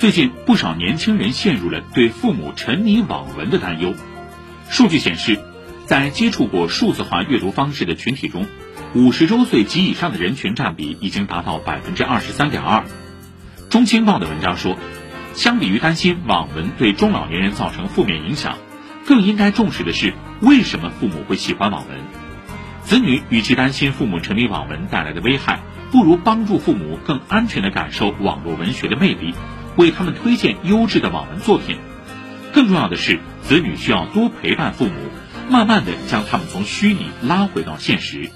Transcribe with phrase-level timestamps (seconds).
[0.00, 3.92] 最近不少年轻人陷入了对父母沉迷网文的担忧。
[4.70, 5.38] 数据显示，
[5.84, 8.46] 在接触过数字化阅读方式的群体中，
[8.94, 12.84] 五十周岁及以上的人群占比已经达到百分之二十三点二。
[13.68, 14.78] 中青报的文章说，
[15.34, 18.56] 相比于担心网文对中老年人造成负面影响，
[19.04, 21.98] 更应该重视的是为什么父母会喜欢网文。
[22.84, 25.60] 子女与其担心父母沉迷网文带来的危害，
[25.92, 29.34] 不如帮助父母更安全地感受网络文学的魅力。
[29.76, 31.78] 为他们推荐优质的网文作品，
[32.52, 34.92] 更重要的是，子女需要多陪伴父母，
[35.50, 38.30] 慢慢的将他们从虚拟拉回到现实。